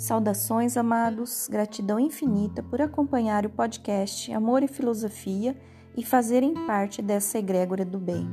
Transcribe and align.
Saudações, 0.00 0.78
amados, 0.78 1.46
gratidão 1.46 2.00
infinita 2.00 2.62
por 2.62 2.80
acompanhar 2.80 3.44
o 3.44 3.50
podcast 3.50 4.32
Amor 4.32 4.62
e 4.62 4.66
Filosofia 4.66 5.54
e 5.94 6.02
fazerem 6.02 6.54
parte 6.66 7.02
dessa 7.02 7.38
egrégora 7.38 7.84
do 7.84 7.98
bem. 7.98 8.26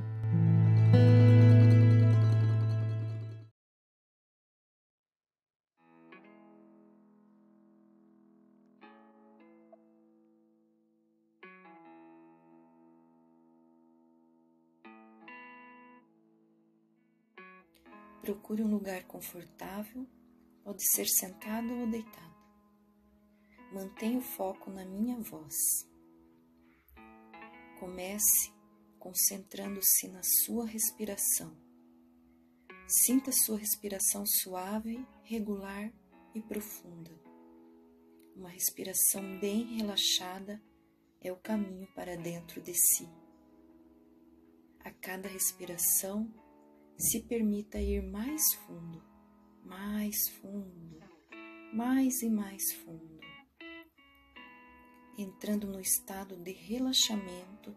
Procure 18.21 18.63
um 18.63 18.69
lugar 18.69 19.03
confortável, 19.03 20.07
pode 20.67 20.83
ser 20.85 21.05
sentado 21.07 21.73
ou 21.79 21.89
deitado. 21.89 22.35
Mantenha 23.71 24.17
o 24.17 24.21
foco 24.21 24.69
na 24.69 24.83
minha 24.83 25.17
voz. 25.17 25.55
Comece 27.79 28.51
concentrando-se 28.99 30.09
na 30.09 30.19
sua 30.43 30.65
respiração. 30.65 31.57
Sinta 32.85 33.31
sua 33.31 33.57
respiração 33.57 34.25
suave, 34.25 35.07
regular 35.23 35.89
e 36.35 36.41
profunda. 36.41 37.17
Uma 38.35 38.49
respiração 38.49 39.39
bem 39.39 39.77
relaxada 39.77 40.61
é 41.21 41.31
o 41.31 41.37
caminho 41.37 41.87
para 41.95 42.17
dentro 42.17 42.61
de 42.61 42.73
si. 42.73 43.07
A 44.81 44.91
cada 44.91 45.29
respiração, 45.29 46.29
se 46.97 47.23
permita 47.23 47.79
ir 47.79 48.03
mais 48.03 48.41
fundo, 48.65 49.16
mais 49.67 50.29
fundo, 50.29 50.99
mais 51.73 52.21
e 52.21 52.29
mais 52.29 52.71
fundo, 52.71 53.19
entrando 55.17 55.67
no 55.67 55.81
estado 55.81 56.37
de 56.37 56.53
relaxamento 56.53 57.75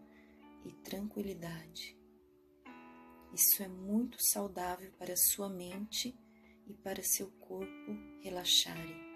e 0.65 0.71
tranquilidade. 0.71 1.97
Isso 3.33 3.61
é 3.61 3.67
muito 3.67 4.17
saudável 4.21 4.91
para 4.93 5.15
sua 5.17 5.49
mente 5.49 6.17
e 6.65 6.73
para 6.75 7.03
seu 7.03 7.29
corpo 7.31 7.91
relaxarem. 8.21 9.11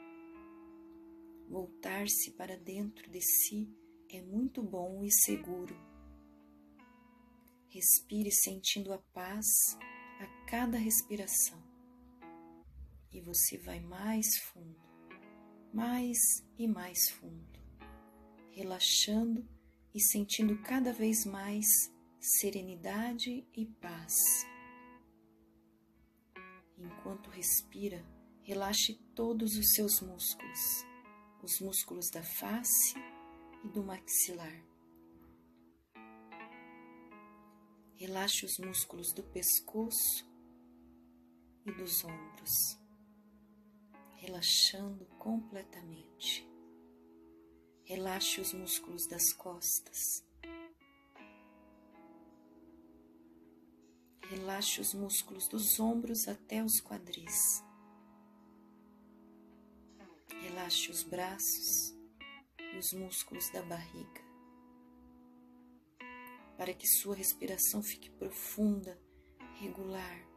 Voltar-se 1.48 2.32
para 2.32 2.58
dentro 2.58 3.10
de 3.10 3.22
si 3.22 3.70
é 4.10 4.22
muito 4.22 4.62
bom 4.62 5.02
e 5.02 5.12
seguro. 5.12 5.76
Respire 7.70 8.32
sentindo 8.32 8.92
a 8.92 8.98
paz 8.98 9.46
a 10.20 10.46
cada 10.50 10.78
respiração. 10.78 11.75
E 13.16 13.22
você 13.22 13.58
vai 13.58 13.80
mais 13.80 14.38
fundo, 14.40 14.78
mais 15.74 16.18
e 16.58 16.68
mais 16.68 17.10
fundo, 17.12 17.60
relaxando 18.52 19.48
e 19.94 20.02
sentindo 20.02 20.62
cada 20.64 20.92
vez 20.92 21.26
mais 21.26 21.66
serenidade 22.20 23.48
e 23.56 23.66
paz. 23.66 24.14
Enquanto 26.78 27.30
respira, 27.30 28.06
relaxe 28.44 28.96
todos 29.16 29.56
os 29.56 29.72
seus 29.72 30.02
músculos, 30.02 30.60
os 31.42 31.60
músculos 31.62 32.10
da 32.12 32.22
face 32.22 32.96
e 33.64 33.70
do 33.70 33.82
maxilar 33.82 34.76
Relaxe 37.98 38.46
os 38.46 38.58
músculos 38.58 39.14
do 39.14 39.24
pescoço 39.24 40.30
e 41.66 41.72
dos 41.72 42.04
ombros, 42.04 42.78
relaxando 44.16 45.06
completamente. 45.18 46.48
Relaxe 47.84 48.42
os 48.42 48.54
músculos 48.54 49.08
das 49.08 49.32
costas. 49.34 50.26
Relaxe 54.30 54.82
os 54.82 54.94
músculos 54.94 55.48
dos 55.48 55.80
ombros 55.80 56.28
até 56.28 56.64
os 56.64 56.82
quadris. 56.82 57.64
Relaxe 60.42 60.90
os 60.90 61.04
braços 61.04 61.96
e 62.60 62.78
os 62.78 62.92
músculos 62.94 63.50
da 63.52 63.62
barriga 63.64 64.26
para 66.58 66.74
que 66.74 66.88
sua 66.88 67.16
respiração 67.16 67.84
fique 67.84 68.10
profunda, 68.12 69.00
regular, 69.56 70.28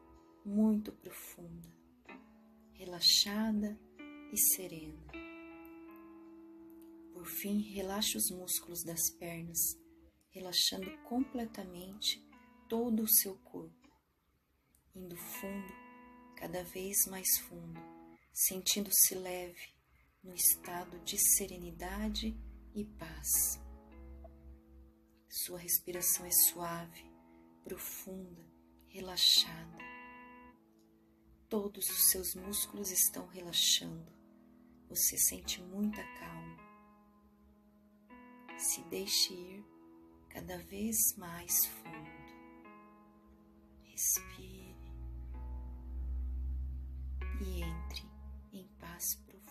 muito 0.44 0.92
profunda, 0.92 1.72
relaxada 2.78 3.76
e 4.32 4.38
serena. 4.54 5.04
Por 7.12 7.26
fim, 7.26 7.60
relaxe 7.74 8.16
os 8.16 8.30
músculos 8.30 8.84
das 8.84 9.10
pernas, 9.18 9.58
relaxando 10.30 10.96
completamente 11.08 12.24
todo 12.68 13.02
o 13.02 13.08
seu 13.08 13.36
corpo, 13.38 13.88
indo 14.94 15.16
fundo, 15.16 15.74
cada 16.36 16.62
vez 16.62 17.04
mais 17.10 17.26
fundo, 17.48 17.80
sentindo-se 18.32 19.16
leve 19.16 19.74
no 20.22 20.32
estado 20.32 21.00
de 21.00 21.18
serenidade 21.18 22.38
e 22.76 22.84
paz. 22.84 23.60
Sua 25.28 25.58
respiração 25.58 26.24
é 26.24 26.30
suave, 26.30 27.04
profunda, 27.64 28.46
relaxada. 28.86 29.77
Todos 31.48 31.88
os 31.88 32.10
seus 32.10 32.34
músculos 32.34 32.90
estão 32.90 33.26
relaxando. 33.26 34.12
Você 34.88 35.16
sente 35.16 35.62
muita 35.62 36.02
calma. 36.18 36.58
Se 38.58 38.82
deixe 38.84 39.32
ir 39.32 39.64
cada 40.28 40.58
vez 40.58 41.16
mais 41.16 41.64
fundo. 41.64 42.10
Respire 43.82 44.76
e 47.40 47.62
entre 47.62 48.04
em 48.52 48.66
paz 48.78 49.14
profunda. 49.14 49.42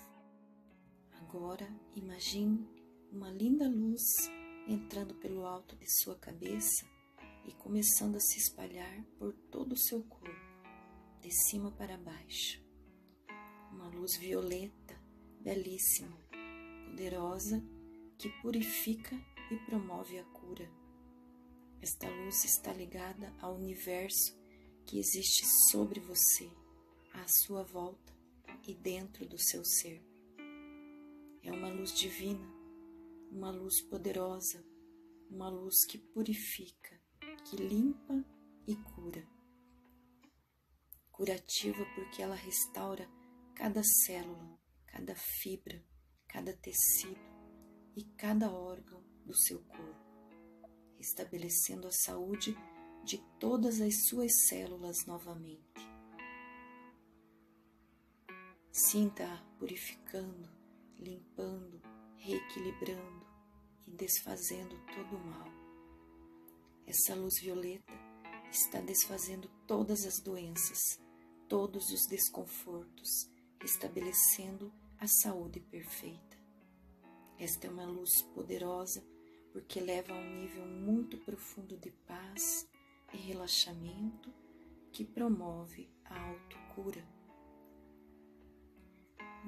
Agora 1.14 1.68
imagine 1.96 2.70
uma 3.12 3.32
linda 3.32 3.68
luz 3.68 4.04
entrando 4.68 5.16
pelo 5.16 5.46
alto 5.46 5.76
de 5.76 5.88
sua 6.04 6.16
cabeça 6.16 6.86
e 7.46 7.54
começando 7.54 8.18
a 8.18 8.20
se 8.20 8.38
espalhar 8.38 9.04
por 9.18 9.34
todo 9.50 9.74
o 9.74 9.78
seu 9.78 10.04
corpo, 10.04 10.47
de 11.22 11.32
cima 11.32 11.72
para 11.72 11.98
baixo. 11.98 12.64
Uma 13.72 13.88
luz 13.90 14.18
violeta, 14.18 15.00
belíssima, 15.42 16.18
poderosa, 16.86 17.64
que 18.18 18.30
purifica 18.42 19.16
e 19.52 19.58
promove 19.66 20.20
a 20.20 20.24
cura. 20.26 20.70
Esta 21.82 22.10
luz 22.10 22.44
está 22.44 22.74
ligada 22.74 23.34
ao 23.40 23.56
universo 23.56 24.38
que 24.86 25.00
existe 25.00 25.46
sobre 25.72 26.00
você, 26.00 26.50
à 27.14 27.26
sua 27.28 27.64
volta 27.64 28.16
e 28.68 28.74
dentro 28.74 29.26
do 29.28 29.38
seu 29.38 29.64
ser. 29.64 30.04
É 31.44 31.52
uma 31.52 31.70
luz 31.70 31.94
divina 31.94 32.58
uma 33.32 33.52
luz 33.52 33.82
poderosa, 33.82 34.66
uma 35.30 35.50
luz 35.50 35.86
que 35.86 35.98
purifica, 35.98 37.00
que 37.46 37.56
limpa 37.56 38.24
e 38.66 38.76
cura. 38.76 39.37
Curativa 41.18 41.84
porque 41.96 42.22
ela 42.22 42.36
restaura 42.36 43.10
cada 43.56 43.82
célula, 43.84 44.56
cada 44.86 45.16
fibra, 45.16 45.84
cada 46.28 46.54
tecido 46.54 47.20
e 47.96 48.04
cada 48.16 48.52
órgão 48.52 49.04
do 49.26 49.36
seu 49.36 49.60
corpo, 49.64 50.06
estabelecendo 51.00 51.88
a 51.88 51.92
saúde 51.92 52.56
de 53.04 53.18
todas 53.40 53.82
as 53.82 54.08
suas 54.08 54.32
células 54.48 55.08
novamente. 55.08 55.82
Sinta-a 58.72 59.44
purificando, 59.58 60.52
limpando, 61.00 61.82
reequilibrando 62.16 63.26
e 63.88 63.92
desfazendo 63.92 64.80
todo 64.94 65.18
o 65.18 65.26
mal. 65.26 65.48
Essa 66.86 67.16
luz 67.16 67.40
violeta 67.42 67.92
está 68.52 68.80
desfazendo 68.82 69.50
todas 69.66 70.06
as 70.06 70.22
doenças, 70.22 71.07
todos 71.48 71.92
os 71.92 72.06
desconfortos, 72.08 73.30
estabelecendo 73.64 74.72
a 75.00 75.08
saúde 75.08 75.60
perfeita. 75.60 76.38
Esta 77.40 77.68
é 77.68 77.70
uma 77.70 77.86
luz 77.86 78.22
poderosa 78.34 79.04
porque 79.52 79.80
leva 79.80 80.14
a 80.14 80.18
um 80.18 80.42
nível 80.42 80.66
muito 80.66 81.18
profundo 81.20 81.78
de 81.78 81.92
paz 81.92 82.68
e 83.14 83.18
relaxamento 83.18 84.34
que 84.92 85.06
promove 85.06 85.90
a 86.06 86.20
autocura. 86.20 87.08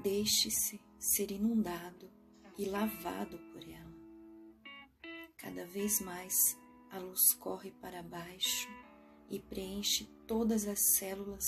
Deixe-se 0.01 0.79
ser 0.97 1.31
inundado 1.31 2.09
e 2.57 2.65
lavado 2.65 3.39
por 3.51 3.63
ela. 3.67 3.99
Cada 5.37 5.65
vez 5.65 5.99
mais 6.01 6.33
a 6.91 6.99
luz 6.99 7.33
corre 7.39 7.71
para 7.71 8.01
baixo 8.01 8.69
e 9.29 9.39
preenche 9.39 10.05
todas 10.25 10.67
as 10.67 10.79
células 10.97 11.45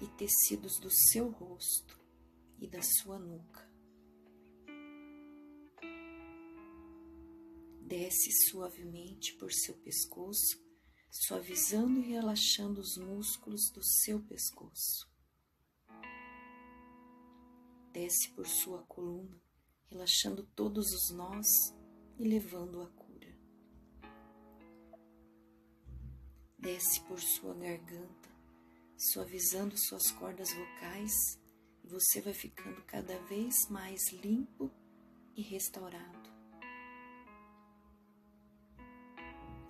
e 0.00 0.06
tecidos 0.08 0.78
do 0.78 0.90
seu 0.90 1.30
rosto, 1.30 1.98
e 2.58 2.66
da 2.66 2.80
sua 2.82 3.18
nuca. 3.18 3.66
Desce 7.82 8.32
suavemente 8.48 9.34
por 9.34 9.52
seu 9.52 9.74
pescoço, 9.76 10.60
suavizando 11.10 12.00
e 12.00 12.08
relaxando 12.10 12.80
os 12.80 12.96
músculos 12.96 13.70
do 13.70 13.82
seu 13.82 14.20
pescoço. 14.22 15.08
Desce 17.92 18.30
por 18.32 18.46
sua 18.46 18.82
coluna, 18.82 19.40
relaxando 19.88 20.42
todos 20.54 20.92
os 20.92 21.10
nós 21.10 21.46
e 22.18 22.24
levando 22.24 22.82
a 22.82 22.90
cura. 22.90 23.38
Desce 26.58 27.00
por 27.02 27.20
sua 27.20 27.54
garganta, 27.54 28.25
suavizando 28.96 29.76
suas 29.76 30.10
cordas 30.10 30.48
vocais 30.52 31.38
e 31.84 31.88
você 31.88 32.20
vai 32.20 32.32
ficando 32.32 32.82
cada 32.84 33.18
vez 33.24 33.68
mais 33.68 34.10
limpo 34.12 34.70
e 35.36 35.42
restaurado. 35.42 36.34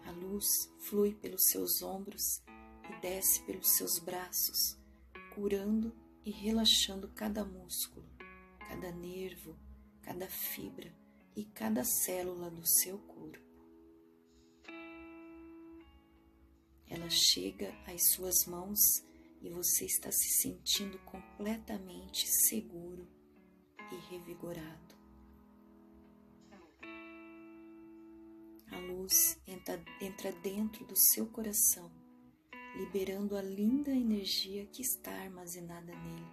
A 0.04 0.10
luz 0.12 0.46
flui 0.88 1.14
pelos 1.14 1.48
seus 1.50 1.82
ombros 1.82 2.40
e 2.88 3.00
desce 3.00 3.44
pelos 3.44 3.76
seus 3.76 3.98
braços, 3.98 4.78
curando 5.34 5.92
e 6.24 6.30
relaxando 6.30 7.08
cada 7.08 7.44
músculo, 7.44 8.08
cada 8.60 8.92
nervo, 8.92 9.58
cada 10.02 10.28
fibra 10.28 10.94
e 11.34 11.44
cada 11.44 11.84
célula 11.84 12.50
do 12.50 12.64
seu 12.64 12.98
corpo. 12.98 13.44
Ela 16.88 17.10
chega 17.10 17.74
às 17.84 18.12
suas 18.12 18.46
mãos 18.46 18.78
e 19.46 19.48
você 19.48 19.84
está 19.84 20.10
se 20.10 20.28
sentindo 20.40 20.98
completamente 21.04 22.26
seguro 22.26 23.06
e 23.92 24.10
revigorado. 24.10 24.96
A 28.72 28.78
luz 28.80 29.40
entra, 29.46 29.80
entra 30.00 30.32
dentro 30.32 30.84
do 30.84 30.96
seu 30.96 31.26
coração, 31.28 31.92
liberando 32.76 33.36
a 33.36 33.42
linda 33.42 33.92
energia 33.92 34.66
que 34.66 34.82
está 34.82 35.12
armazenada 35.12 35.94
nele, 35.94 36.32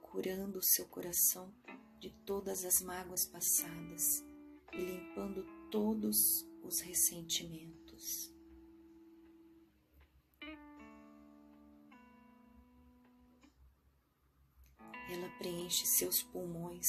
curando 0.00 0.58
o 0.58 0.64
seu 0.64 0.86
coração 0.86 1.54
de 2.00 2.10
todas 2.24 2.64
as 2.64 2.80
mágoas 2.80 3.26
passadas 3.26 4.24
e 4.72 4.78
limpando 4.78 5.44
todos 5.70 6.16
os 6.62 6.80
ressentimentos. 6.80 8.35
Ela 15.08 15.28
preenche 15.38 15.86
seus 15.86 16.22
pulmões, 16.22 16.86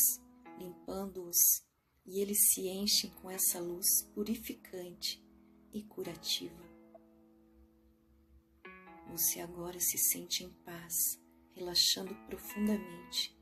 limpando-os, 0.57 1.63
e 2.05 2.19
eles 2.19 2.49
se 2.49 2.67
enchem 2.67 3.11
com 3.21 3.29
essa 3.29 3.59
luz 3.59 4.03
purificante 4.13 5.23
e 5.73 5.83
curativa. 5.83 6.65
Você 9.11 9.39
agora 9.39 9.79
se 9.79 9.97
sente 9.97 10.43
em 10.43 10.49
paz, 10.63 11.19
relaxando 11.53 12.15
profundamente 12.27 13.37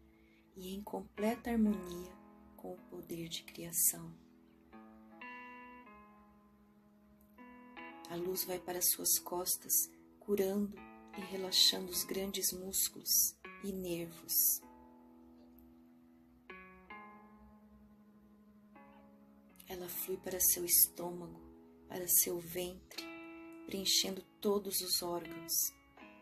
e 0.56 0.74
em 0.74 0.82
completa 0.82 1.52
harmonia 1.52 2.12
com 2.56 2.74
o 2.74 2.82
poder 2.90 3.28
de 3.28 3.44
criação. 3.44 4.16
A 8.10 8.16
luz 8.16 8.46
vai 8.46 8.60
para 8.60 8.82
suas 8.82 9.20
costas, 9.20 9.74
curando 10.20 10.76
e 11.18 11.22
relaxando 11.22 11.92
os 11.92 12.04
grandes 12.04 12.52
músculos 12.54 13.36
e 13.64 13.74
nervos. 13.74 14.65
Ela 19.86 19.94
flui 19.94 20.18
para 20.18 20.40
seu 20.40 20.66
estômago, 20.66 21.40
para 21.88 22.08
seu 22.08 22.40
ventre, 22.40 23.06
preenchendo 23.68 24.24
todos 24.42 24.82
os 24.82 25.04
órgãos, 25.04 25.54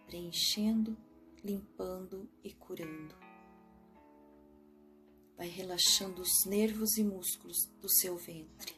preenchendo, 0.06 0.98
limpando 1.42 2.30
e 2.44 2.52
curando. 2.52 3.16
Vai 5.38 5.48
relaxando 5.48 6.22
os 6.22 6.46
nervos 6.46 6.98
e 6.98 7.06
músculos 7.06 7.56
do 7.80 7.88
seu 7.88 8.18
ventre, 8.18 8.76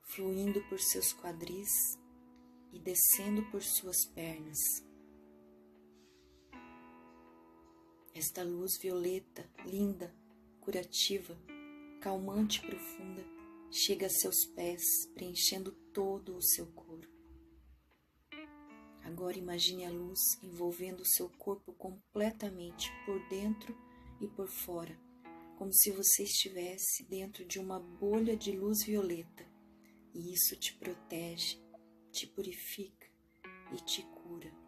fluindo 0.00 0.62
por 0.70 0.80
seus 0.80 1.12
quadris 1.12 1.98
e 2.72 2.78
descendo 2.78 3.42
por 3.50 3.62
suas 3.62 4.06
pernas. 4.14 4.58
Esta 8.14 8.42
luz 8.42 8.78
violeta, 8.80 9.46
linda, 9.66 10.16
curativa, 10.62 11.38
calmante 12.06 12.60
e 12.60 12.66
profunda 12.68 13.26
chega 13.68 14.06
a 14.06 14.08
seus 14.08 14.44
pés, 14.54 14.80
preenchendo 15.12 15.72
todo 15.92 16.36
o 16.36 16.40
seu 16.40 16.68
corpo. 16.68 17.12
Agora 19.02 19.36
imagine 19.36 19.84
a 19.84 19.90
luz 19.90 20.20
envolvendo 20.40 21.00
o 21.00 21.04
seu 21.04 21.28
corpo 21.30 21.72
completamente 21.72 22.92
por 23.04 23.18
dentro 23.28 23.76
e 24.20 24.28
por 24.28 24.46
fora, 24.46 24.96
como 25.58 25.72
se 25.72 25.90
você 25.90 26.22
estivesse 26.22 27.02
dentro 27.02 27.44
de 27.44 27.58
uma 27.58 27.80
bolha 27.80 28.36
de 28.36 28.52
luz 28.52 28.84
violeta, 28.84 29.44
e 30.14 30.32
isso 30.32 30.54
te 30.54 30.74
protege, 30.74 31.60
te 32.12 32.24
purifica 32.28 33.08
e 33.72 33.84
te 33.84 34.04
cura. 34.04 34.65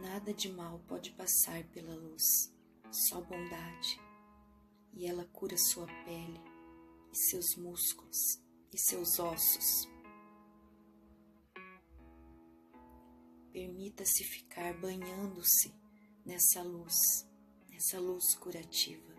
Nada 0.00 0.34
de 0.34 0.52
mal 0.52 0.78
pode 0.86 1.10
passar 1.12 1.64
pela 1.70 1.94
luz, 1.94 2.52
só 2.90 3.20
bondade. 3.20 3.98
E 4.92 5.06
ela 5.06 5.24
cura 5.26 5.56
sua 5.56 5.86
pele, 6.04 6.40
e 7.10 7.16
seus 7.16 7.56
músculos, 7.56 8.16
e 8.72 8.78
seus 8.78 9.18
ossos. 9.18 9.88
Permita-se 13.52 14.22
ficar 14.24 14.78
banhando-se 14.78 15.74
nessa 16.26 16.62
luz, 16.62 16.94
nessa 17.70 17.98
luz 17.98 18.34
curativa. 18.34 19.14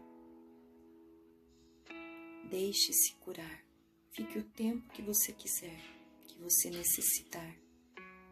Deixe-se 2.51 3.15
curar. 3.15 3.65
Fique 4.11 4.37
o 4.37 4.49
tempo 4.51 4.87
que 4.89 5.01
você 5.01 5.33
quiser, 5.33 5.81
que 6.27 6.39
você 6.39 6.69
necessitar 6.69 7.66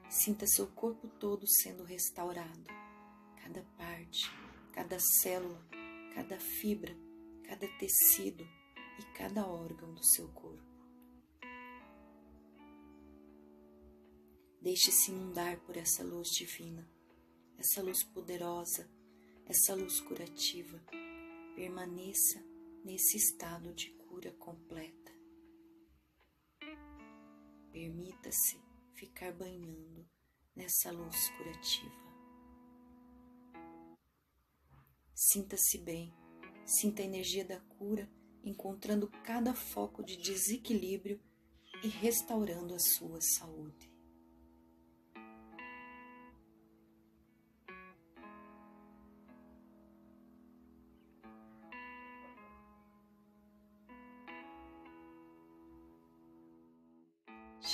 Sinta 0.10 0.46
seu 0.48 0.68
corpo 0.68 1.08
todo 1.20 1.46
sendo 1.48 1.84
restaurado, 1.84 2.64
cada 3.42 3.64
parte, 3.78 4.26
cada 4.72 4.98
célula, 5.00 5.62
cada 6.14 6.40
fibra, 6.40 6.96
cada 7.44 7.68
tecido 7.78 8.44
e 9.00 9.04
cada 9.18 9.46
órgão 9.48 9.94
do 9.94 10.04
seu 10.04 10.28
corpo. 10.30 10.64
Deixe-se 14.62 15.12
inundar 15.12 15.60
por 15.60 15.78
essa 15.78 16.04
luz 16.04 16.30
divina, 16.30 16.90
essa 17.58 17.84
luz 17.84 18.04
poderosa, 18.04 18.90
essa 19.46 19.76
luz 19.76 20.00
curativa. 20.00 20.82
Permaneça 21.56 22.44
nesse 22.84 23.18
estado 23.18 23.74
de 23.74 23.92
cura 23.92 24.32
completa. 24.34 25.14
Permita-se 27.72 28.75
ficar 28.96 29.32
banhando 29.34 30.08
nessa 30.56 30.92
luz 30.92 31.30
curativa. 31.38 32.06
Sinta-se 35.14 35.78
bem, 35.78 36.14
sinta 36.66 37.02
a 37.02 37.06
energia 37.06 37.46
da 37.46 37.60
cura 37.60 38.10
encontrando 38.44 39.08
cada 39.24 39.54
foco 39.54 40.04
de 40.04 40.18
desequilíbrio 40.18 41.20
e 41.84 41.88
restaurando 41.88 42.76
a 42.76 42.80
sua 42.80 43.20
saúde. 43.22 43.95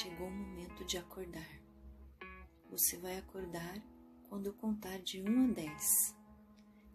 Chegou 0.01 0.29
o 0.29 0.31
momento 0.31 0.83
de 0.83 0.97
acordar. 0.97 1.61
Você 2.71 2.97
vai 2.97 3.19
acordar 3.19 3.79
quando 4.27 4.47
eu 4.47 4.53
contar 4.53 4.97
de 4.97 5.21
1 5.21 5.43
a 5.43 5.53
10. 5.53 6.15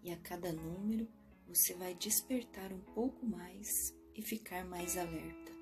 E 0.03 0.11
a 0.11 0.17
cada 0.17 0.53
número 0.53 1.09
você 1.47 1.73
vai 1.75 1.95
despertar 1.95 2.73
um 2.73 2.81
pouco 2.81 3.25
mais 3.25 3.69
e 4.13 4.23
ficar 4.23 4.65
mais 4.65 4.97
alerta. 4.97 5.53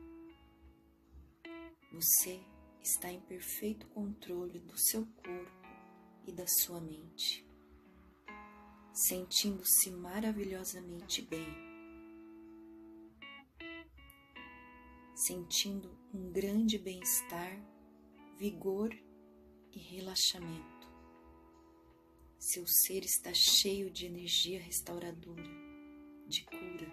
Você 1.92 2.42
está 2.82 3.12
em 3.12 3.20
perfeito 3.20 3.88
controle 3.88 4.58
do 4.60 4.78
seu 4.78 5.04
corpo 5.04 5.68
e 6.26 6.32
da 6.32 6.46
sua 6.46 6.80
mente, 6.80 7.46
sentindo-se 8.90 9.90
maravilhosamente 9.90 11.20
bem, 11.20 11.63
sentindo 15.14 15.96
um 16.12 16.32
grande 16.32 16.76
bem-estar, 16.76 17.56
vigor 18.36 18.92
e 19.72 19.78
relaxamento. 19.78 20.92
Seu 22.36 22.66
ser 22.66 23.04
está 23.04 23.32
cheio 23.32 23.90
de 23.90 24.06
energia 24.06 24.60
restauradora, 24.60 25.48
de 26.26 26.44
cura. 26.44 26.92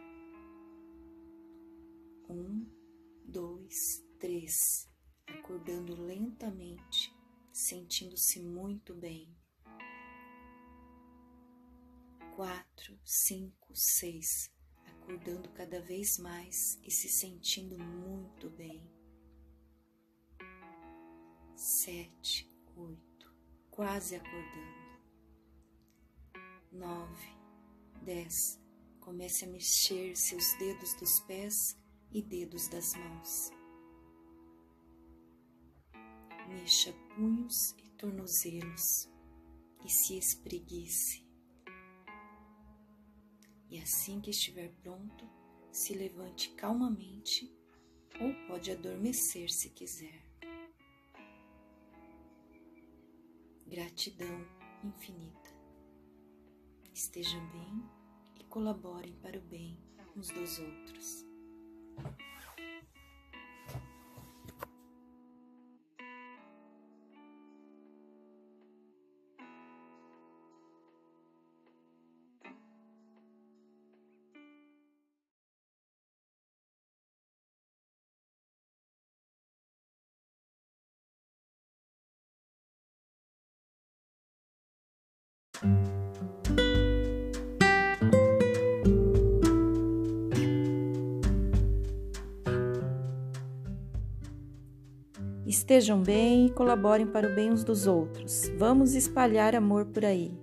Um, 2.30 2.66
dois, 3.26 4.06
três, 4.20 4.88
acordando 5.28 6.00
lentamente, 6.00 7.14
sentindo-se 7.52 8.40
muito 8.40 8.94
bem. 8.94 9.36
Quatro, 12.36 12.98
cinco, 13.04 13.76
seis, 13.76 14.50
acordando 15.12 15.50
cada 15.50 15.82
vez 15.82 16.18
mais 16.18 16.80
e 16.84 16.90
se 16.90 17.10
sentindo 17.10 17.78
muito 17.78 18.50
bem. 18.52 18.90
Sete, 21.54 22.50
oito, 22.78 23.34
quase 23.70 24.16
acordando. 24.16 24.82
Nove, 26.72 27.28
dez, 28.02 28.58
comece 29.02 29.44
a 29.44 29.50
mexer 29.50 30.16
seus 30.16 30.54
dedos 30.58 30.94
dos 30.96 31.20
pés 31.22 31.78
e 32.10 32.22
dedos 32.22 32.70
das 32.70 32.94
mãos. 32.96 33.52
Mexa 36.48 36.94
punhos 37.16 37.74
e 37.78 37.90
tornozelos 37.98 39.10
e 39.84 39.90
se 39.90 40.18
espreguice. 40.18 41.31
E 43.72 43.80
assim 43.80 44.20
que 44.20 44.32
estiver 44.32 44.70
pronto, 44.84 45.26
se 45.72 45.94
levante 45.94 46.52
calmamente 46.56 47.50
ou 48.20 48.34
pode 48.46 48.70
adormecer 48.70 49.50
se 49.50 49.70
quiser. 49.70 50.28
Gratidão 53.66 54.46
infinita. 54.84 55.50
Estejam 56.94 57.50
bem 57.52 57.82
e 58.38 58.44
colaborem 58.44 59.14
para 59.22 59.40
o 59.40 59.42
bem 59.42 59.80
uns 60.18 60.28
dos 60.28 60.60
outros. 60.60 61.31
Estejam 95.46 96.02
bem 96.02 96.48
e 96.48 96.50
colaborem 96.50 97.06
para 97.06 97.28
o 97.28 97.36
bem 97.36 97.52
uns 97.52 97.64
dos 97.64 97.86
outros. 97.86 98.50
Vamos 98.58 98.96
espalhar 98.96 99.56
amor 99.56 99.86
por 99.86 100.06
aí. 100.06 100.41